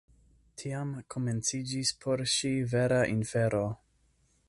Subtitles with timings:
[0.61, 3.65] Tiam komenciĝis por ŝi vera infero.